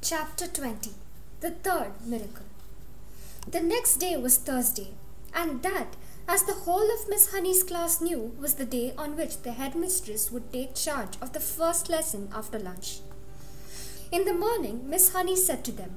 Chapter 0.00 0.46
20 0.46 0.92
The 1.40 1.50
Third 1.50 1.90
Miracle 2.06 2.46
The 3.50 3.60
next 3.60 3.96
day 3.96 4.16
was 4.16 4.38
Thursday, 4.38 4.92
and 5.34 5.60
that, 5.62 5.96
as 6.28 6.44
the 6.44 6.54
whole 6.54 6.88
of 6.94 7.08
Miss 7.08 7.32
Honey's 7.32 7.64
class 7.64 8.00
knew, 8.00 8.32
was 8.40 8.54
the 8.54 8.64
day 8.64 8.94
on 8.96 9.16
which 9.16 9.42
the 9.42 9.52
headmistress 9.52 10.30
would 10.30 10.52
take 10.52 10.76
charge 10.76 11.18
of 11.20 11.32
the 11.32 11.40
first 11.40 11.90
lesson 11.90 12.28
after 12.32 12.60
lunch. 12.60 13.00
In 14.12 14.24
the 14.24 14.32
morning, 14.32 14.88
Miss 14.88 15.12
Honey 15.12 15.34
said 15.34 15.64
to 15.64 15.72
them, 15.72 15.96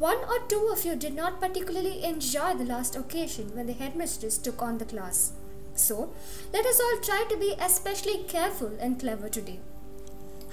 One 0.00 0.18
or 0.18 0.40
two 0.48 0.68
of 0.72 0.84
you 0.84 0.96
did 0.96 1.14
not 1.14 1.40
particularly 1.40 2.02
enjoy 2.02 2.54
the 2.54 2.64
last 2.64 2.96
occasion 2.96 3.54
when 3.54 3.68
the 3.68 3.72
headmistress 3.72 4.36
took 4.36 4.60
on 4.60 4.78
the 4.78 4.84
class. 4.84 5.32
So, 5.76 6.12
let 6.52 6.66
us 6.66 6.80
all 6.80 6.98
try 7.00 7.24
to 7.30 7.36
be 7.36 7.54
especially 7.60 8.24
careful 8.24 8.72
and 8.80 8.98
clever 8.98 9.28
today. 9.28 9.60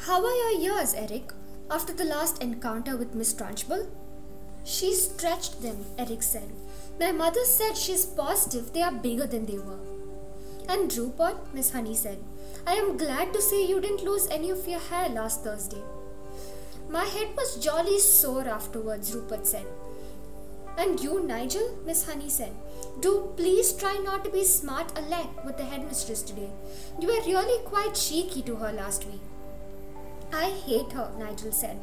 How 0.06 0.24
are 0.24 0.54
your 0.54 0.78
ears, 0.78 0.94
Eric? 0.94 1.34
After 1.72 1.94
the 1.94 2.04
last 2.06 2.42
encounter 2.42 2.98
with 2.98 3.16
Miss 3.16 3.34
Trunchbull? 3.34 3.88
She 4.64 4.94
stretched 4.94 5.62
them, 5.62 5.86
Eric 5.98 6.24
said. 6.24 6.50
My 7.00 7.12
mother 7.12 7.44
said 7.46 7.78
she's 7.78 8.06
positive 8.06 8.74
they 8.74 8.82
are 8.82 8.92
bigger 8.92 9.28
than 9.28 9.46
they 9.46 9.58
were. 9.58 9.80
And 10.68 10.96
Rupert, 10.96 11.38
Miss 11.54 11.72
Honey 11.72 11.96
said, 11.96 12.20
I 12.68 12.74
am 12.74 12.98
glad 12.98 13.34
to 13.34 13.42
see 13.42 13.68
you 13.68 13.80
didn't 13.80 14.04
lose 14.04 14.28
any 14.30 14.50
of 14.50 14.68
your 14.68 14.80
hair 14.80 15.10
last 15.10 15.44
Thursday. 15.44 15.82
My 16.90 17.06
head 17.06 17.30
was 17.36 17.64
jolly 17.64 18.00
sore 18.00 18.48
afterwards, 18.48 19.14
Rupert 19.14 19.48
said. 19.48 19.66
And 20.78 21.00
you, 21.00 21.24
Nigel, 21.26 21.78
Miss 21.86 22.06
Honey 22.06 22.30
said, 22.30 22.56
do 23.00 23.34
please 23.38 23.74
try 23.74 24.00
not 24.04 24.24
to 24.26 24.30
be 24.30 24.44
smart 24.44 24.98
aleck 24.98 25.46
with 25.46 25.58
the 25.58 25.66
headmistress 25.66 26.22
today. 26.22 26.50
You 27.00 27.08
were 27.08 27.26
really 27.26 27.64
quite 27.66 27.96
cheeky 27.96 28.42
to 28.44 28.56
her 28.58 28.72
last 28.72 29.06
week. 29.06 29.22
I 30.32 30.50
hate 30.66 30.92
her, 30.94 31.12
Nigel 31.18 31.52
said. 31.52 31.80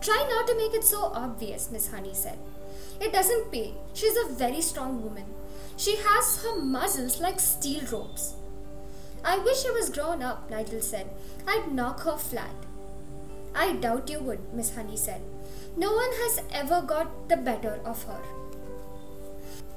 Try 0.00 0.26
not 0.28 0.46
to 0.46 0.56
make 0.56 0.74
it 0.74 0.84
so 0.84 1.10
obvious, 1.14 1.70
Miss 1.70 1.90
Honey 1.90 2.14
said. 2.14 2.38
It 3.00 3.12
doesn't 3.12 3.52
pay. 3.52 3.74
She's 3.94 4.16
a 4.16 4.32
very 4.32 4.60
strong 4.60 5.02
woman. 5.02 5.24
She 5.76 5.96
has 5.96 6.42
her 6.42 6.56
muscles 6.56 7.20
like 7.20 7.40
steel 7.40 7.84
ropes. 7.92 8.34
I 9.24 9.38
wish 9.38 9.64
I 9.66 9.70
was 9.72 9.90
grown 9.90 10.22
up, 10.22 10.50
Nigel 10.50 10.80
said. 10.80 11.10
I'd 11.46 11.72
knock 11.72 12.00
her 12.00 12.16
flat. 12.16 12.54
I 13.54 13.72
doubt 13.72 14.10
you 14.10 14.20
would, 14.20 14.52
Miss 14.52 14.74
Honey 14.74 14.96
said. 14.96 15.22
No 15.76 15.92
one 15.92 16.12
has 16.12 16.40
ever 16.52 16.80
got 16.82 17.28
the 17.28 17.36
better 17.36 17.80
of 17.84 18.02
her. 18.04 18.20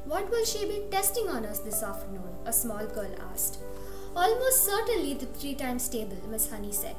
What 0.05 0.29
will 0.31 0.45
she 0.45 0.65
be 0.65 0.83
testing 0.89 1.29
on 1.29 1.45
us 1.45 1.59
this 1.59 1.83
afternoon? 1.83 2.35
A 2.45 2.53
small 2.53 2.85
girl 2.87 3.13
asked. 3.31 3.59
Almost 4.15 4.65
certainly 4.65 5.13
the 5.13 5.27
three 5.27 5.55
times 5.55 5.87
table, 5.87 6.17
Miss 6.29 6.49
Honey 6.49 6.71
said. 6.71 6.95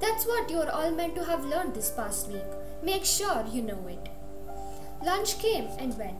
That's 0.00 0.26
what 0.26 0.50
you're 0.50 0.70
all 0.70 0.90
meant 0.90 1.14
to 1.16 1.24
have 1.24 1.44
learned 1.44 1.74
this 1.74 1.90
past 1.90 2.28
week. 2.28 2.42
Make 2.82 3.04
sure 3.04 3.44
you 3.50 3.62
know 3.62 3.86
it. 3.88 4.08
Lunch 5.04 5.38
came 5.38 5.68
and 5.78 5.96
went, 5.98 6.18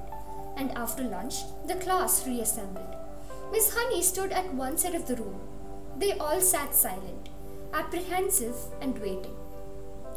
and 0.57 0.71
after 0.73 1.03
lunch, 1.03 1.37
the 1.67 1.77
class 1.77 2.27
reassembled. 2.27 2.95
Miss 3.53 3.75
Honey 3.75 4.03
stood 4.03 4.33
at 4.33 4.55
one 4.55 4.77
side 4.79 4.95
of 4.95 5.07
the 5.07 5.17
room. 5.17 5.41
They 5.97 6.13
all 6.19 6.41
sat 6.41 6.75
silent, 6.75 7.29
apprehensive 7.73 8.57
and 8.81 8.99
waiting. 8.99 9.37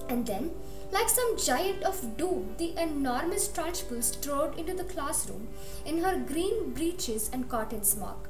And 0.10 0.26
then, 0.26 0.52
like 0.92 1.10
some 1.10 1.38
giant 1.38 1.84
of 1.84 2.18
doom, 2.18 2.56
the 2.58 2.74
enormous 2.78 3.48
Trunchbull 3.48 4.02
strode 4.02 4.58
into 4.58 4.74
the 4.74 4.86
classroom 4.86 5.50
in 5.86 6.00
her 6.00 6.18
green 6.18 6.72
breeches 6.72 7.30
and 7.34 7.50
cotton 7.50 7.84
smock. 7.84 8.30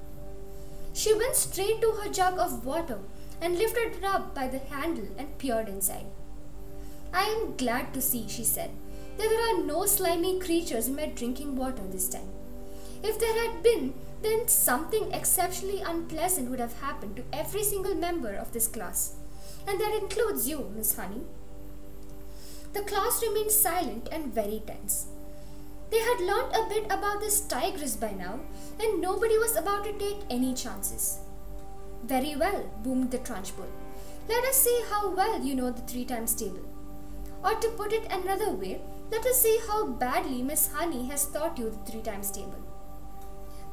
She 0.93 1.13
went 1.13 1.35
straight 1.35 1.81
to 1.81 1.91
her 1.91 2.09
jug 2.09 2.39
of 2.39 2.65
water 2.65 2.99
and 3.41 3.57
lifted 3.57 3.97
it 3.97 4.03
up 4.03 4.33
by 4.33 4.47
the 4.47 4.59
handle 4.59 5.07
and 5.17 5.38
peered 5.38 5.69
inside. 5.69 6.05
I 7.13 7.23
am 7.23 7.55
glad 7.55 7.93
to 7.93 8.02
see, 8.02 8.27
she 8.27 8.43
said, 8.43 8.71
that 9.17 9.30
there 9.30 9.49
are 9.49 9.63
no 9.63 9.85
slimy 9.85 10.39
creatures 10.39 10.88
in 10.88 10.95
my 10.95 11.07
drinking 11.07 11.55
water 11.55 11.83
this 11.89 12.09
time. 12.09 12.30
If 13.03 13.19
there 13.19 13.47
had 13.47 13.63
been, 13.63 13.93
then 14.21 14.48
something 14.48 15.11
exceptionally 15.14 15.81
unpleasant 15.81 16.49
would 16.49 16.59
have 16.59 16.81
happened 16.81 17.15
to 17.17 17.23
every 17.31 17.64
single 17.64 17.95
member 17.95 18.33
of 18.33 18.52
this 18.52 18.67
class. 18.67 19.15
And 19.67 19.80
that 19.80 19.98
includes 20.02 20.48
you, 20.49 20.71
Miss 20.75 20.95
Honey. 20.95 21.21
The 22.73 22.81
class 22.81 23.21
remained 23.21 23.52
silent 23.52 24.09
and 24.11 24.33
very 24.33 24.61
tense. 24.65 25.08
They 25.89 25.99
had 25.99 26.19
learned 26.19 26.54
a 26.55 26.69
bit 26.69 26.86
about 26.86 27.21
this 27.21 27.42
tigress 27.42 27.95
by 27.95 28.11
now, 28.11 28.39
and 28.80 29.02
nobody 29.02 29.37
was 29.37 29.55
about 29.55 29.86
to 29.86 29.93
take 29.93 30.19
any 30.30 30.54
chances. 30.54 31.19
Very 32.03 32.35
well, 32.35 32.69
boomed 32.83 33.11
the 33.11 33.19
Trunchbull. 33.19 33.69
Let 34.30 34.43
us 34.45 34.58
see 34.58 34.83
how 34.89 35.13
well 35.15 35.41
you 35.41 35.55
know 35.55 35.71
the 35.71 35.81
three 35.81 36.05
times 36.05 36.35
table. 36.35 36.65
Or 37.43 37.55
to 37.55 37.69
put 37.69 37.93
it 37.93 38.11
another 38.11 38.52
way, 38.52 38.81
let 39.11 39.25
us 39.25 39.41
see 39.41 39.59
how 39.67 39.87
badly 39.87 40.41
Miss 40.41 40.71
Honey 40.71 41.07
has 41.07 41.25
taught 41.27 41.57
you 41.57 41.69
the 41.69 41.91
three 41.91 42.02
times 42.02 42.31
table. 42.31 42.61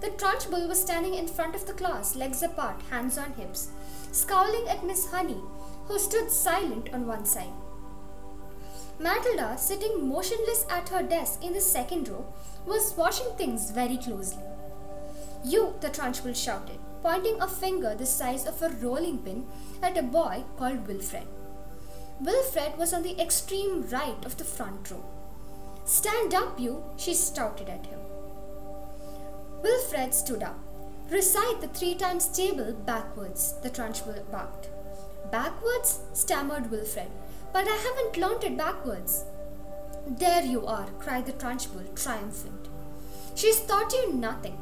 The 0.00 0.10
Trunchbull 0.10 0.68
was 0.68 0.80
standing 0.80 1.14
in 1.14 1.26
front 1.26 1.54
of 1.54 1.66
the 1.66 1.72
class, 1.72 2.14
legs 2.14 2.42
apart, 2.42 2.80
hands 2.90 3.18
on 3.18 3.32
hips, 3.32 3.68
scowling 4.12 4.68
at 4.68 4.84
Miss 4.84 5.10
Honey, 5.10 5.40
who 5.86 5.98
stood 5.98 6.30
silent 6.30 6.92
on 6.92 7.06
one 7.06 7.24
side. 7.24 7.52
Matilda, 8.98 9.56
sitting 9.58 10.08
motionless 10.08 10.66
at 10.70 10.88
her 10.90 11.02
desk 11.02 11.42
in 11.42 11.52
the 11.52 11.60
second 11.60 12.08
row, 12.08 12.24
was 12.66 12.94
watching 12.96 13.34
things 13.36 13.70
very 13.70 13.96
closely. 13.96 14.42
You, 15.44 15.74
the 15.80 15.88
Trunchbull 15.88 16.36
shouted 16.36 16.78
pointing 17.04 17.38
a 17.42 17.46
finger 17.46 17.94
the 17.94 18.06
size 18.06 18.46
of 18.46 18.62
a 18.62 18.70
rolling 18.82 19.18
pin 19.18 19.46
at 19.82 19.98
a 19.98 20.02
boy 20.02 20.42
called 20.56 20.86
Wilfred. 20.88 21.26
Wilfred 22.18 22.78
was 22.78 22.94
on 22.94 23.02
the 23.02 23.20
extreme 23.20 23.82
right 23.90 24.24
of 24.24 24.38
the 24.38 24.44
front 24.44 24.90
row. 24.90 25.04
Stand 25.84 26.32
up, 26.32 26.58
you, 26.58 26.82
she 26.96 27.14
shouted 27.14 27.68
at 27.68 27.84
him. 27.84 27.98
Wilfred 29.62 30.14
stood 30.14 30.42
up. 30.42 30.58
Recite 31.10 31.60
the 31.60 31.68
three 31.68 31.94
times 31.94 32.26
table 32.26 32.72
backwards, 32.72 33.52
the 33.62 33.68
Trunchbull 33.68 34.30
barked. 34.30 34.70
Backwards? 35.30 36.00
stammered 36.14 36.70
Wilfred. 36.70 37.10
But 37.52 37.66
I 37.68 37.76
haven't 37.86 38.16
learnt 38.16 38.44
it 38.44 38.56
backwards. 38.56 39.24
There 40.06 40.42
you 40.42 40.66
are, 40.66 40.88
cried 40.98 41.26
the 41.26 41.32
Trunchbull, 41.32 41.94
triumphant. 42.02 42.68
She's 43.34 43.60
taught 43.60 43.92
you 43.92 44.14
nothing. 44.14 44.56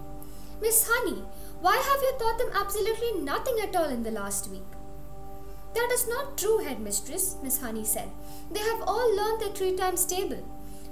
Miss 0.61 0.89
Honey, 0.91 1.23
why 1.63 1.77
have 1.77 2.03
you 2.03 2.13
taught 2.19 2.39
them 2.39 2.51
absolutely 2.61 3.23
nothing 3.23 3.57
at 3.63 3.77
all 3.77 3.89
in 3.89 4.03
the 4.03 4.11
last 4.11 4.51
week? 4.51 4.67
That 5.75 5.91
is 5.93 6.09
not 6.09 6.37
true, 6.37 6.59
headmistress, 6.59 7.37
Miss 7.41 7.61
Honey 7.61 7.85
said. 7.85 8.11
They 8.51 8.59
have 8.59 8.83
all 8.85 9.17
learned 9.17 9.43
the 9.43 9.51
three 9.55 9.77
times 9.77 10.05
table. 10.05 10.43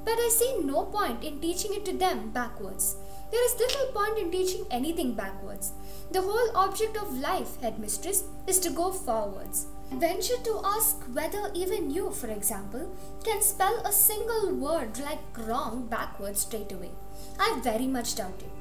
But 0.04 0.14
I 0.14 0.28
see 0.32 0.62
no 0.62 0.84
point 0.84 1.24
in 1.24 1.40
teaching 1.40 1.74
it 1.74 1.84
to 1.86 1.92
them 1.92 2.30
backwards. 2.30 2.94
There 3.32 3.44
is 3.44 3.58
little 3.58 3.92
point 3.92 4.18
in 4.18 4.30
teaching 4.30 4.64
anything 4.70 5.14
backwards. 5.14 5.72
The 6.12 6.22
whole 6.22 6.56
object 6.56 6.96
of 6.96 7.18
life, 7.18 7.60
headmistress, 7.60 8.22
is 8.46 8.60
to 8.60 8.70
go 8.70 8.92
forwards. 8.92 9.66
Venture 9.90 10.40
to 10.44 10.60
ask 10.64 11.02
whether 11.12 11.50
even 11.52 11.90
you, 11.90 12.10
for 12.12 12.28
example, 12.28 12.94
can 13.24 13.42
spell 13.42 13.82
a 13.84 13.90
single 13.90 14.54
word 14.54 15.00
like 15.00 15.18
wrong 15.36 15.88
backwards 15.88 16.42
straight 16.42 16.70
away. 16.70 16.92
I 17.40 17.60
very 17.60 17.88
much 17.88 18.14
doubt 18.14 18.40
it. 18.40 18.59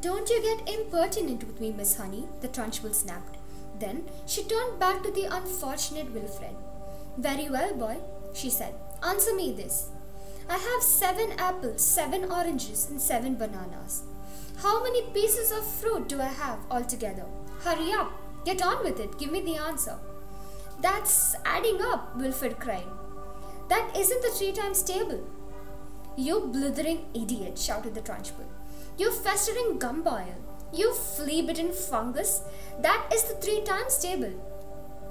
Don't 0.00 0.30
you 0.30 0.40
get 0.42 0.68
impertinent 0.68 1.44
with 1.44 1.60
me, 1.60 1.72
Miss 1.72 1.96
Honey, 1.96 2.24
the 2.40 2.48
Trunchbull 2.48 2.94
snapped. 2.94 3.36
Then 3.78 4.04
she 4.26 4.44
turned 4.44 4.78
back 4.78 5.02
to 5.02 5.10
the 5.10 5.24
unfortunate 5.24 6.12
Wilfred. 6.12 6.56
Very 7.18 7.50
well, 7.50 7.74
boy, 7.74 7.98
she 8.32 8.48
said. 8.48 8.74
Answer 9.02 9.34
me 9.34 9.52
this. 9.52 9.90
I 10.48 10.56
have 10.56 10.82
seven 10.82 11.32
apples, 11.38 11.84
seven 11.84 12.30
oranges, 12.30 12.88
and 12.88 13.00
seven 13.00 13.36
bananas. 13.36 14.04
How 14.62 14.82
many 14.82 15.02
pieces 15.12 15.52
of 15.52 15.66
fruit 15.66 16.08
do 16.08 16.20
I 16.20 16.28
have 16.28 16.60
altogether? 16.70 17.26
Hurry 17.60 17.92
up. 17.92 18.12
Get 18.44 18.62
on 18.62 18.82
with 18.82 19.00
it. 19.00 19.18
Give 19.18 19.30
me 19.30 19.42
the 19.42 19.56
answer. 19.56 19.98
That's 20.80 21.34
adding 21.44 21.80
up, 21.82 22.16
Wilfred 22.16 22.58
cried. 22.58 22.88
That 23.68 23.94
isn't 23.96 24.22
the 24.22 24.30
three 24.30 24.52
times 24.52 24.82
table. 24.82 25.26
You 26.16 26.40
blithering 26.40 27.06
idiot, 27.14 27.58
shouted 27.58 27.94
the 27.94 28.00
Trunchbull. 28.00 28.48
You 28.98 29.10
festering 29.10 29.78
gumboil. 29.78 30.34
You 30.72 30.92
flea 30.94 31.42
bitten 31.42 31.72
fungus. 31.72 32.42
That 32.80 33.10
is 33.12 33.24
the 33.24 33.34
three 33.34 33.62
times 33.62 33.98
table. 33.98 34.32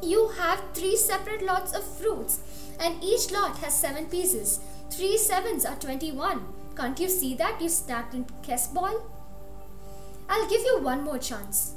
You 0.01 0.29
have 0.37 0.63
three 0.73 0.95
separate 0.95 1.43
lots 1.43 1.73
of 1.75 1.83
fruits, 1.83 2.39
and 2.79 3.03
each 3.03 3.31
lot 3.31 3.57
has 3.57 3.77
seven 3.77 4.05
pieces. 4.05 4.61
Three 4.89 5.17
sevens 5.17 5.65
are 5.65 5.75
twenty-one. 5.75 6.45
Can't 6.75 6.99
you 6.99 7.09
see 7.09 7.35
that, 7.35 7.61
you 7.61 7.67
snapped 7.67 8.13
in 8.13 8.25
ball? 8.73 9.01
I'll 10.29 10.49
give 10.49 10.61
you 10.61 10.79
one 10.81 11.03
more 11.03 11.17
chance. 11.17 11.73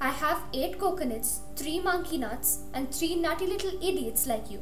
I 0.00 0.10
have 0.10 0.42
eight 0.52 0.78
coconuts, 0.78 1.40
three 1.56 1.80
monkey 1.80 2.18
nuts, 2.18 2.60
and 2.72 2.94
three 2.94 3.16
nutty 3.16 3.46
little 3.46 3.76
idiots 3.82 4.26
like 4.26 4.50
you. 4.50 4.60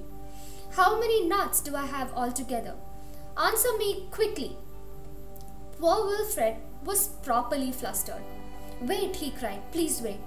How 0.70 0.98
many 0.98 1.28
nuts 1.28 1.60
do 1.60 1.76
I 1.76 1.84
have 1.86 2.14
altogether? 2.14 2.74
Answer 3.36 3.76
me 3.76 4.06
quickly. 4.10 4.56
Poor 5.78 6.06
Wilfred 6.06 6.56
was 6.84 7.08
properly 7.22 7.72
flustered. 7.72 8.22
Wait, 8.80 9.16
he 9.16 9.30
cried, 9.30 9.60
please 9.72 10.00
wait. 10.02 10.20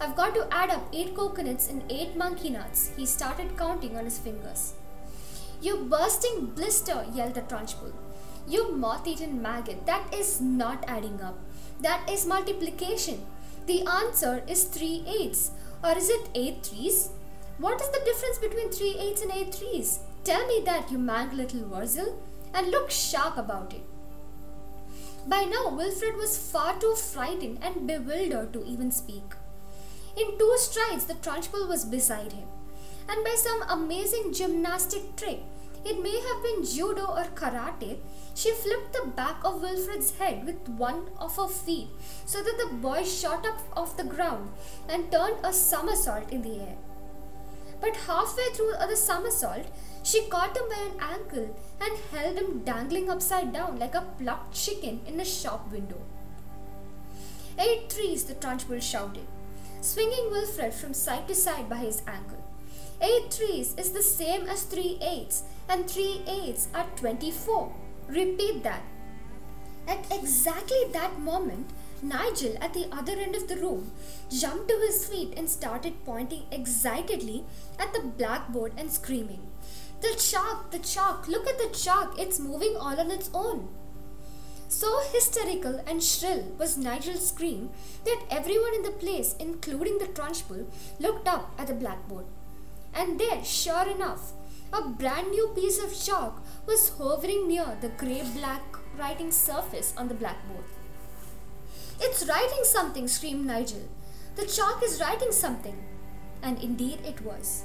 I've 0.00 0.16
got 0.16 0.34
to 0.34 0.48
add 0.50 0.70
up 0.70 0.88
eight 0.92 1.14
coconuts 1.14 1.68
and 1.68 1.82
eight 1.88 2.16
monkey 2.16 2.50
nuts. 2.50 2.90
He 2.96 3.06
started 3.06 3.56
counting 3.56 3.96
on 3.96 4.04
his 4.04 4.18
fingers. 4.18 4.74
You 5.60 5.76
bursting 5.84 6.46
blister, 6.46 7.06
yelled 7.14 7.34
the 7.34 7.42
Trunchbull. 7.42 7.92
You 8.48 8.72
moth 8.72 9.06
eaten 9.06 9.40
maggot, 9.40 9.86
that 9.86 10.12
is 10.12 10.40
not 10.40 10.84
adding 10.88 11.20
up. 11.22 11.38
That 11.80 12.08
is 12.10 12.26
multiplication. 12.26 13.24
The 13.66 13.86
answer 13.86 14.42
is 14.48 14.64
3 14.64 15.04
eighths. 15.06 15.52
Or 15.84 15.96
is 15.96 16.08
it 16.08 16.28
eight 16.34 16.64
threes? 16.64 17.10
What 17.58 17.80
is 17.80 17.88
the 17.90 18.04
difference 18.04 18.38
between 18.38 18.70
3 18.70 18.96
eighths 18.98 19.22
and 19.22 19.30
eight 19.32 19.54
threes? 19.54 20.00
Tell 20.24 20.46
me 20.48 20.62
that, 20.64 20.90
you 20.90 20.98
mangy 20.98 21.36
little 21.36 21.60
Wurzel, 21.60 22.20
and 22.54 22.70
look 22.70 22.90
sharp 22.90 23.36
about 23.36 23.72
it. 23.72 23.82
By 25.26 25.44
now, 25.44 25.68
Wilfred 25.70 26.16
was 26.16 26.36
far 26.36 26.78
too 26.78 26.94
frightened 26.94 27.58
and 27.62 27.86
bewildered 27.86 28.52
to 28.52 28.64
even 28.64 28.90
speak. 28.90 29.34
In 30.16 30.36
two 30.38 30.54
strides, 30.58 31.06
the 31.06 31.14
Trunchbull 31.14 31.68
was 31.68 31.84
beside 31.84 32.32
him, 32.32 32.48
and 33.08 33.24
by 33.24 33.34
some 33.36 33.62
amazing 33.68 34.32
gymnastic 34.32 35.16
trick, 35.16 35.40
it 35.84 36.02
may 36.02 36.20
have 36.20 36.42
been 36.42 36.64
judo 36.64 37.06
or 37.06 37.24
karate, 37.34 37.98
she 38.34 38.52
flipped 38.52 38.92
the 38.92 39.10
back 39.16 39.44
of 39.44 39.62
Wilfred's 39.62 40.16
head 40.16 40.44
with 40.46 40.68
one 40.68 41.08
of 41.18 41.36
her 41.36 41.48
feet 41.48 41.88
so 42.24 42.42
that 42.42 42.56
the 42.58 42.74
boy 42.76 43.02
shot 43.04 43.44
up 43.44 43.58
off 43.76 43.96
the 43.96 44.04
ground 44.04 44.50
and 44.88 45.10
turned 45.10 45.36
a 45.44 45.52
somersault 45.52 46.30
in 46.30 46.42
the 46.42 46.60
air. 46.60 46.76
But 47.80 47.96
halfway 47.96 48.48
through 48.54 48.74
the 48.88 48.96
somersault, 48.96 49.66
she 50.02 50.26
caught 50.28 50.56
him 50.56 50.68
by 50.68 50.80
an 50.90 51.00
ankle 51.00 51.56
and 51.80 51.98
held 52.10 52.36
him 52.36 52.60
dangling 52.64 53.08
upside 53.08 53.52
down 53.52 53.78
like 53.78 53.94
a 53.94 54.06
plucked 54.18 54.54
chicken 54.54 55.00
in 55.06 55.20
a 55.20 55.24
shop 55.24 55.70
window. 55.70 56.00
Eight 57.58 57.92
threes, 57.92 58.24
the 58.24 58.34
Trunchbull 58.34 58.82
shouted, 58.82 59.26
swinging 59.80 60.30
Wilfred 60.30 60.72
from 60.72 60.94
side 60.94 61.28
to 61.28 61.34
side 61.34 61.68
by 61.68 61.76
his 61.76 62.02
ankle. 62.06 62.42
Eight 63.00 63.32
threes 63.32 63.74
is 63.76 63.90
the 63.92 64.02
same 64.02 64.48
as 64.48 64.62
three 64.62 64.98
eights, 65.02 65.42
and 65.68 65.88
three 65.88 66.22
eights 66.26 66.68
are 66.74 66.86
twenty-four. 66.96 67.72
Repeat 68.08 68.62
that. 68.62 68.82
At 69.86 70.06
exactly 70.12 70.84
that 70.92 71.18
moment, 71.18 71.70
Nigel, 72.00 72.56
at 72.60 72.74
the 72.74 72.88
other 72.92 73.12
end 73.12 73.36
of 73.36 73.48
the 73.48 73.56
room, 73.56 73.92
jumped 74.30 74.68
to 74.68 74.76
his 74.78 75.06
feet 75.06 75.34
and 75.36 75.48
started 75.48 76.04
pointing 76.04 76.44
excitedly 76.50 77.44
at 77.78 77.92
the 77.92 78.00
blackboard 78.00 78.72
and 78.76 78.90
screaming, 78.90 79.40
The 80.02 80.14
chalk, 80.18 80.70
the 80.72 80.80
chalk, 80.80 81.28
look 81.28 81.46
at 81.46 81.58
the 81.58 81.68
chalk, 81.68 82.18
it's 82.18 82.40
moving 82.40 82.76
all 82.76 82.98
on 82.98 83.10
its 83.10 83.30
own. 83.32 83.68
So 84.68 85.00
hysterical 85.12 85.80
and 85.86 86.02
shrill 86.02 86.42
was 86.58 86.76
Nigel's 86.76 87.28
scream 87.28 87.70
that 88.04 88.24
everyone 88.30 88.74
in 88.74 88.82
the 88.82 88.90
place, 88.90 89.36
including 89.38 89.98
the 89.98 90.06
Trunchbull, 90.06 90.66
looked 90.98 91.28
up 91.28 91.54
at 91.56 91.68
the 91.68 91.74
blackboard. 91.74 92.24
And 92.92 93.20
there, 93.20 93.44
sure 93.44 93.88
enough, 93.88 94.32
a 94.72 94.82
brand 94.88 95.30
new 95.30 95.52
piece 95.54 95.78
of 95.78 95.94
chalk 95.94 96.42
was 96.66 96.88
hovering 96.98 97.46
near 97.46 97.76
the 97.80 97.90
grey 97.90 98.22
black 98.34 98.62
writing 98.98 99.30
surface 99.30 99.94
on 99.96 100.08
the 100.08 100.14
blackboard. 100.14 100.64
It's 102.00 102.26
writing 102.26 102.64
something, 102.64 103.06
screamed 103.06 103.46
Nigel. 103.46 103.88
The 104.34 104.46
chalk 104.46 104.82
is 104.82 105.00
writing 105.00 105.30
something. 105.30 105.84
And 106.42 106.60
indeed 106.60 106.98
it 107.04 107.20
was. 107.20 107.64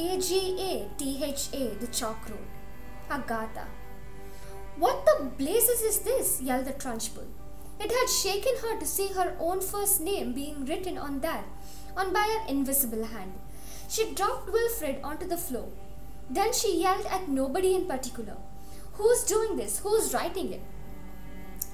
A 0.00 0.16
G 0.20 0.56
A 0.60 0.88
T 0.96 1.24
H 1.24 1.48
A, 1.52 1.74
the 1.80 1.88
chalk 1.88 2.30
wrote. 2.30 2.38
Agatha. 3.10 3.66
What 4.76 5.04
the 5.04 5.24
blazes 5.24 5.80
is 5.82 5.98
this? 6.00 6.40
yelled 6.40 6.66
the 6.66 6.72
Trunchbull. 6.72 7.26
It 7.80 7.90
had 7.90 8.08
shaken 8.08 8.52
her 8.62 8.78
to 8.78 8.86
see 8.86 9.08
her 9.08 9.36
own 9.40 9.60
first 9.60 10.00
name 10.00 10.32
being 10.34 10.64
written 10.64 10.98
on 10.98 11.18
that, 11.20 11.44
on 11.96 12.12
by 12.12 12.26
an 12.40 12.48
invisible 12.48 13.06
hand. 13.06 13.32
She 13.88 14.14
dropped 14.14 14.52
Wilfred 14.52 15.00
onto 15.02 15.26
the 15.26 15.36
floor. 15.36 15.68
Then 16.30 16.52
she 16.52 16.80
yelled 16.80 17.06
at 17.06 17.28
nobody 17.28 17.74
in 17.74 17.86
particular. 17.86 18.36
Who's 18.92 19.24
doing 19.24 19.56
this? 19.56 19.80
Who's 19.80 20.14
writing 20.14 20.52
it? 20.52 20.62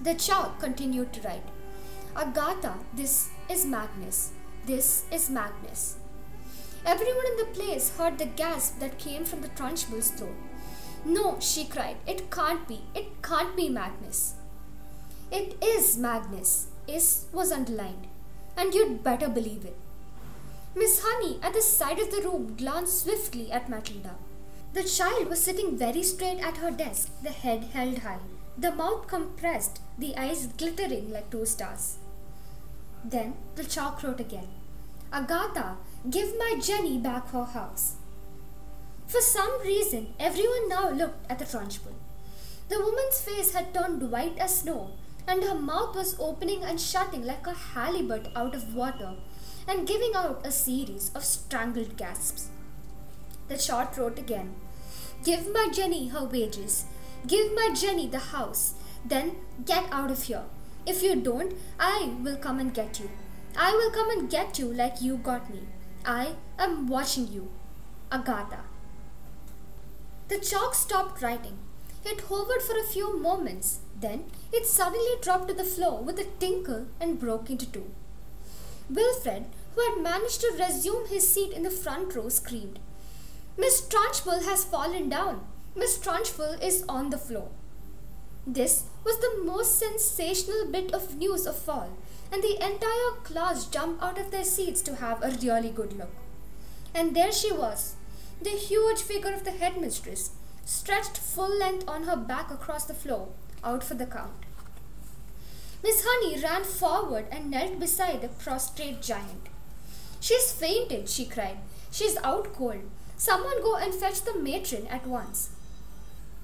The 0.02 0.14
chalk 0.14 0.60
continued 0.60 1.12
to 1.12 1.20
write. 1.28 1.44
Agatha, 2.16 2.74
this 2.94 3.28
is 3.50 3.66
Magnus. 3.66 4.32
This 4.64 5.04
is 5.10 5.28
Magnus. 5.28 5.96
Everyone 6.86 7.26
in 7.26 7.36
the 7.38 7.52
place 7.54 7.96
heard 7.96 8.18
the 8.18 8.26
gasp 8.26 8.78
that 8.80 8.98
came 8.98 9.24
from 9.24 9.40
the 9.40 9.48
Trunchbull's 9.48 10.10
throat. 10.10 10.36
No, 11.04 11.38
she 11.40 11.64
cried. 11.64 11.96
It 12.06 12.30
can't 12.30 12.68
be. 12.68 12.82
It 12.94 13.22
can't 13.22 13.56
be 13.56 13.68
Magnus. 13.68 14.34
It 15.30 15.56
is 15.62 15.96
Magnus. 15.96 16.68
Is 16.86 17.26
was 17.32 17.50
underlined. 17.52 18.06
And 18.56 18.74
you'd 18.74 19.02
better 19.02 19.28
believe 19.28 19.64
it. 19.64 19.76
Miss 20.76 21.00
Honey, 21.02 21.38
at 21.42 21.54
the 21.54 21.62
side 21.62 21.98
of 21.98 22.10
the 22.10 22.20
room, 22.20 22.54
glanced 22.56 23.04
swiftly 23.04 23.50
at 23.50 23.68
Matilda. 23.68 24.16
The 24.74 24.82
child 24.82 25.28
was 25.28 25.40
sitting 25.40 25.78
very 25.78 26.02
straight 26.02 26.40
at 26.40 26.56
her 26.56 26.70
desk, 26.72 27.08
the 27.22 27.30
head 27.30 27.64
held 27.72 27.98
high, 27.98 28.18
the 28.58 28.72
mouth 28.72 29.06
compressed, 29.06 29.80
the 29.96 30.16
eyes 30.16 30.48
glittering 30.48 31.12
like 31.12 31.30
two 31.30 31.46
stars. 31.46 31.98
Then 33.04 33.34
the 33.54 33.62
chalk 33.62 34.02
wrote 34.02 34.18
again 34.18 34.48
Agatha, 35.12 35.76
give 36.10 36.36
my 36.36 36.58
Jenny 36.60 36.98
back 36.98 37.30
her 37.30 37.44
house. 37.44 37.94
For 39.06 39.20
some 39.20 39.60
reason, 39.62 40.14
everyone 40.20 40.68
now 40.68 40.90
looked 40.90 41.30
at 41.30 41.38
the 41.38 41.44
Trunchbull. 41.44 41.94
The 42.68 42.78
woman's 42.78 43.20
face 43.20 43.54
had 43.54 43.72
turned 43.72 44.10
white 44.10 44.36
as 44.38 44.60
snow, 44.60 44.90
and 45.26 45.42
her 45.42 45.54
mouth 45.54 45.96
was 45.96 46.18
opening 46.18 46.62
and 46.62 46.80
shutting 46.80 47.24
like 47.24 47.46
a 47.46 47.54
halibut 47.54 48.28
out 48.36 48.54
of 48.54 48.74
water 48.74 49.14
and 49.66 49.86
giving 49.86 50.14
out 50.14 50.46
a 50.46 50.52
series 50.52 51.10
of 51.14 51.24
strangled 51.24 51.96
gasps. 51.96 52.48
The 53.48 53.58
short 53.58 53.96
wrote 53.96 54.18
again 54.18 54.54
Give 55.22 55.50
my 55.52 55.68
Jenny 55.72 56.08
her 56.08 56.24
wages. 56.24 56.84
Give 57.26 57.54
my 57.54 57.70
Jenny 57.74 58.08
the 58.08 58.18
house. 58.18 58.74
Then 59.06 59.36
get 59.64 59.90
out 59.90 60.10
of 60.10 60.24
here. 60.24 60.42
If 60.86 61.02
you 61.02 61.16
don't, 61.16 61.54
I 61.80 62.14
will 62.22 62.36
come 62.36 62.58
and 62.58 62.74
get 62.74 63.00
you. 63.00 63.08
I 63.56 63.72
will 63.72 63.90
come 63.90 64.10
and 64.10 64.30
get 64.30 64.58
you 64.58 64.66
like 64.66 65.00
you 65.00 65.16
got 65.16 65.48
me. 65.48 65.60
I 66.04 66.34
am 66.58 66.86
watching 66.86 67.32
you. 67.32 67.50
Agatha. 68.12 68.60
The 70.28 70.38
chalk 70.38 70.74
stopped 70.74 71.22
writing. 71.22 71.56
It 72.04 72.20
hovered 72.28 72.60
for 72.60 72.78
a 72.78 72.84
few 72.86 73.18
moments. 73.18 73.78
Then 73.98 74.24
it 74.52 74.66
suddenly 74.66 75.14
dropped 75.22 75.48
to 75.48 75.54
the 75.54 75.64
floor 75.64 76.02
with 76.02 76.18
a 76.18 76.26
tinkle 76.38 76.88
and 77.00 77.18
broke 77.18 77.48
into 77.48 77.70
two. 77.70 77.90
Wilfred, 78.90 79.46
who 79.74 79.80
had 79.80 80.02
managed 80.02 80.42
to 80.42 80.54
resume 80.58 81.06
his 81.08 81.32
seat 81.32 81.52
in 81.52 81.62
the 81.62 81.70
front 81.70 82.14
row, 82.14 82.28
screamed, 82.28 82.78
Miss 83.56 83.80
Trunchbull 83.80 84.44
has 84.44 84.64
fallen 84.64 85.08
down. 85.08 85.46
Miss 85.74 85.96
Trunchbull 85.96 86.62
is 86.62 86.84
on 86.86 87.08
the 87.08 87.18
floor. 87.18 87.48
This 88.46 88.84
was 89.04 89.18
the 89.20 89.42
most 89.42 89.78
sensational 89.78 90.66
bit 90.70 90.92
of 90.92 91.16
news 91.16 91.46
of 91.46 91.66
all, 91.66 91.96
and 92.32 92.42
the 92.42 92.54
entire 92.64 93.12
class 93.22 93.66
jumped 93.66 94.02
out 94.02 94.18
of 94.18 94.30
their 94.30 94.44
seats 94.44 94.82
to 94.82 94.96
have 94.96 95.22
a 95.22 95.36
really 95.42 95.70
good 95.70 95.96
look. 95.96 96.12
And 96.94 97.14
there 97.14 97.32
she 97.32 97.52
was, 97.52 97.94
the 98.40 98.50
huge 98.50 99.00
figure 99.00 99.32
of 99.32 99.44
the 99.44 99.50
headmistress, 99.50 100.30
stretched 100.64 101.18
full 101.18 101.58
length 101.58 101.88
on 101.88 102.04
her 102.04 102.16
back 102.16 102.50
across 102.50 102.84
the 102.84 102.94
floor, 102.94 103.28
out 103.62 103.84
for 103.84 103.94
the 103.94 104.06
count. 104.06 104.32
Miss 105.82 106.04
Honey 106.06 106.42
ran 106.42 106.64
forward 106.64 107.26
and 107.30 107.50
knelt 107.50 107.78
beside 107.78 108.22
the 108.22 108.28
prostrate 108.28 109.02
giant. 109.02 109.48
She's 110.18 110.52
fainted, 110.52 111.08
she 111.10 111.26
cried. 111.26 111.58
She's 111.90 112.16
out 112.24 112.54
cold. 112.54 112.90
Someone 113.16 113.62
go 113.62 113.76
and 113.76 113.92
fetch 113.92 114.22
the 114.22 114.38
matron 114.38 114.86
at 114.86 115.06
once. 115.06 115.50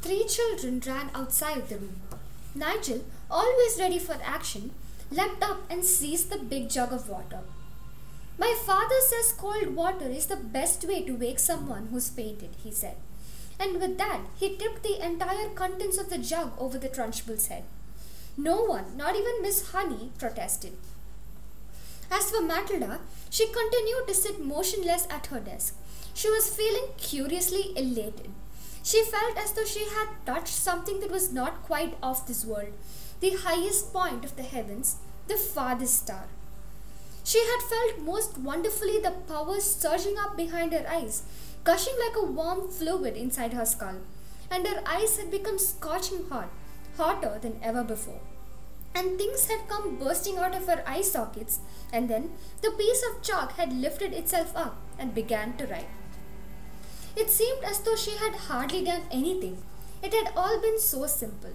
Three 0.02 0.24
children 0.24 0.82
ran 0.86 1.10
outside 1.14 1.68
the 1.68 1.76
room. 1.76 1.96
Nigel, 2.54 3.04
always 3.30 3.78
ready 3.78 3.98
for 3.98 4.16
action, 4.22 4.72
leapt 5.10 5.42
up 5.42 5.62
and 5.68 5.84
seized 5.84 6.30
the 6.30 6.38
big 6.38 6.68
jug 6.68 6.92
of 6.92 7.08
water. 7.08 7.40
My 8.38 8.56
father 8.64 9.00
says 9.00 9.34
cold 9.36 9.74
water 9.74 10.06
is 10.06 10.26
the 10.26 10.36
best 10.36 10.86
way 10.86 11.04
to 11.04 11.12
wake 11.12 11.38
someone 11.38 11.88
who's 11.88 12.08
fainted, 12.08 12.50
he 12.62 12.70
said. 12.70 12.96
And 13.58 13.80
with 13.80 13.98
that, 13.98 14.22
he 14.38 14.56
tipped 14.56 14.82
the 14.82 15.04
entire 15.04 15.50
contents 15.50 15.98
of 15.98 16.08
the 16.08 16.18
jug 16.18 16.52
over 16.58 16.78
the 16.78 16.88
Trunchbull's 16.88 17.48
head. 17.48 17.64
No 18.36 18.62
one, 18.62 18.96
not 18.96 19.16
even 19.16 19.42
Miss 19.42 19.72
Honey, 19.72 20.12
protested. 20.18 20.78
As 22.10 22.30
for 22.30 22.40
Matilda, 22.40 23.00
she 23.28 23.46
continued 23.46 24.08
to 24.08 24.14
sit 24.14 24.42
motionless 24.42 25.06
at 25.10 25.26
her 25.26 25.40
desk. 25.40 25.76
She 26.14 26.30
was 26.30 26.54
feeling 26.54 26.88
curiously 26.96 27.72
elated. 27.76 28.30
She 28.82 29.04
felt 29.04 29.36
as 29.36 29.52
though 29.52 29.64
she 29.66 29.84
had 29.84 30.08
touched 30.24 30.54
something 30.54 31.00
that 31.00 31.10
was 31.10 31.32
not 31.32 31.62
quite 31.62 31.96
of 32.02 32.26
this 32.26 32.44
world, 32.44 32.72
the 33.20 33.36
highest 33.36 33.92
point 33.92 34.24
of 34.24 34.36
the 34.36 34.42
heavens, 34.42 34.96
the 35.28 35.36
farthest 35.36 35.98
star. 36.00 36.24
She 37.24 37.38
had 37.38 37.68
felt 37.68 38.00
most 38.00 38.38
wonderfully 38.38 38.98
the 38.98 39.12
powers 39.28 39.64
surging 39.64 40.16
up 40.18 40.36
behind 40.36 40.72
her 40.72 40.86
eyes, 40.88 41.22
gushing 41.64 41.94
like 42.04 42.16
a 42.16 42.26
warm 42.26 42.68
fluid 42.68 43.16
inside 43.16 43.52
her 43.52 43.66
skull, 43.66 43.98
and 44.50 44.66
her 44.66 44.82
eyes 44.86 45.18
had 45.18 45.30
become 45.30 45.58
scorching 45.58 46.28
hot, 46.28 46.50
hotter 46.96 47.38
than 47.40 47.60
ever 47.62 47.84
before 47.84 48.20
and 48.94 49.18
things 49.18 49.46
had 49.46 49.68
come 49.68 49.96
bursting 49.96 50.36
out 50.36 50.54
of 50.54 50.66
her 50.66 50.82
eye 50.86 51.02
sockets, 51.02 51.60
and 51.92 52.08
then 52.08 52.30
the 52.62 52.70
piece 52.72 53.02
of 53.08 53.22
chalk 53.22 53.52
had 53.56 53.72
lifted 53.72 54.12
itself 54.12 54.52
up 54.56 54.76
and 54.98 55.14
began 55.14 55.56
to 55.56 55.66
write. 55.66 55.88
It 57.16 57.30
seemed 57.30 57.64
as 57.64 57.80
though 57.80 57.96
she 57.96 58.12
had 58.12 58.34
hardly 58.34 58.84
done 58.84 59.02
anything. 59.10 59.58
It 60.02 60.14
had 60.14 60.32
all 60.36 60.60
been 60.60 60.78
so 60.78 61.06
simple. 61.06 61.50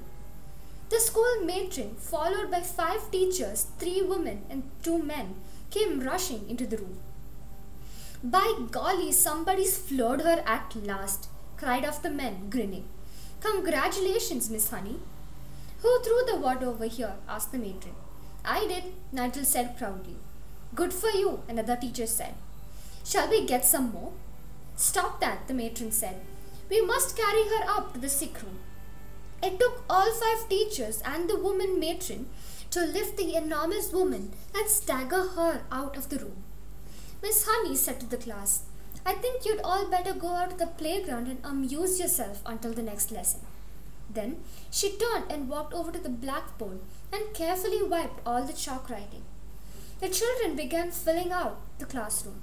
The 0.90 1.00
school 1.00 1.42
matron, 1.44 1.96
followed 1.96 2.52
by 2.52 2.62
five 2.62 3.10
teachers, 3.12 3.68
three 3.80 4.02
women, 4.02 4.44
and 4.50 4.70
two 4.84 5.02
men, 5.02 5.36
came 5.72 6.00
rushing 6.00 6.48
into 6.48 6.68
the 6.68 6.78
room. 6.78 7.00
By 8.24 8.54
golly, 8.72 9.12
somebody's 9.12 9.78
floored 9.78 10.22
her 10.22 10.44
at 10.46 10.76
last, 10.76 11.28
cried 11.58 11.86
off 11.86 12.02
the 12.02 12.10
men, 12.10 12.50
grinning. 12.50 12.86
Congratulations, 13.42 14.50
Miss 14.50 14.70
Honey. 14.70 15.00
Who 15.82 16.02
threw 16.04 16.24
the 16.26 16.38
wad 16.38 16.64
over 16.64 16.86
here? 16.86 17.16
asked 17.28 17.52
the 17.52 17.58
matron. 17.58 17.96
I 18.44 18.68
did, 18.68 18.94
Nigel 19.12 19.44
said 19.44 19.78
proudly. 19.78 20.16
Good 20.74 20.94
for 20.94 21.10
you, 21.10 21.42
another 21.48 21.76
teacher 21.76 22.08
said. 22.08 22.36
Shall 23.04 23.30
we 23.30 23.46
get 23.46 23.66
some 23.66 23.92
more? 23.92 24.14
Stop 24.76 25.20
that, 25.20 25.48
the 25.48 25.54
matron 25.54 25.92
said. 25.92 26.22
We 26.70 26.82
must 26.82 27.18
carry 27.18 27.44
her 27.50 27.70
up 27.70 27.94
to 27.94 28.00
the 28.00 28.10
sick 28.10 28.42
room. 28.42 28.60
It 29.44 29.60
took 29.60 29.84
all 29.90 30.12
five 30.12 30.50
teachers 30.50 31.02
and 31.06 31.30
the 31.30 31.38
woman 31.38 31.80
matron 31.80 32.28
to 32.72 32.86
lift 32.86 33.18
the 33.18 33.36
enormous 33.36 33.92
woman 33.94 34.34
and 34.54 34.68
stagger 34.70 35.28
her 35.36 35.62
out 35.72 35.96
of 35.98 36.10
the 36.10 36.18
room. 36.18 36.44
Miss 37.22 37.46
Honey 37.48 37.76
said 37.76 38.00
to 38.00 38.06
the 38.06 38.18
class, 38.18 38.64
I 39.06 39.14
think 39.14 39.46
you'd 39.46 39.62
all 39.62 39.88
better 39.88 40.14
go 40.14 40.30
out 40.30 40.52
to 40.52 40.58
the 40.58 40.68
playground 40.68 41.28
and 41.28 41.40
amuse 41.44 42.00
yourself 42.00 42.42
until 42.46 42.74
the 42.74 42.82
next 42.82 43.12
lesson. 43.12 43.42
Then 44.10 44.38
she 44.72 44.98
turned 44.98 45.32
and 45.32 45.50
walked 45.50 45.74
over 45.74 45.92
to 45.92 46.00
the 46.00 46.10
blackboard 46.10 46.80
and 47.14 47.34
carefully 47.34 47.84
wiped 47.84 48.20
all 48.26 48.44
the 48.44 48.54
chalk 48.54 48.90
writing. 48.90 49.24
The 50.00 50.10
children 50.10 50.56
began 50.56 50.92
filling 50.92 51.32
out 51.32 51.62
the 51.80 51.86
classroom. 51.86 52.42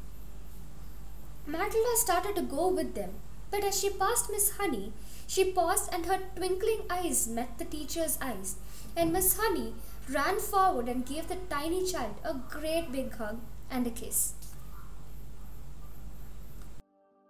Matilda 1.46 1.96
started 1.96 2.36
to 2.36 2.42
go 2.42 2.68
with 2.68 2.94
them, 2.94 3.10
but 3.50 3.64
as 3.64 3.80
she 3.80 3.90
passed 3.90 4.30
Miss 4.30 4.52
Honey, 4.52 4.92
she 5.26 5.52
paused 5.52 5.92
and 5.92 6.06
her 6.06 6.18
twinkling 6.36 6.82
eyes 6.90 7.28
met 7.28 7.58
the 7.58 7.64
teacher's 7.64 8.18
eyes, 8.20 8.56
and 8.96 9.12
Miss 9.12 9.38
Honey 9.38 9.74
ran 10.08 10.38
forward 10.38 10.88
and 10.88 11.06
gave 11.06 11.28
the 11.28 11.38
tiny 11.48 11.84
child 11.86 12.16
a 12.24 12.34
great 12.34 12.92
big 12.92 13.14
hug 13.14 13.40
and 13.70 13.86
a 13.86 13.90
kiss. 13.90 14.34